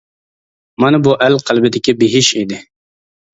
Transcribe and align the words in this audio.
مانا 0.83 0.99
بۇ 1.07 1.13
ئەل 1.25 1.37
قەلبىدىكى 1.51 1.95
بېھىش 2.01 2.31
ئىدى! 2.41 2.59